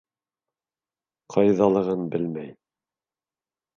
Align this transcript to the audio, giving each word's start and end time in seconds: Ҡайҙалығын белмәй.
Ҡайҙалығын 1.35 2.09
белмәй. 2.17 2.51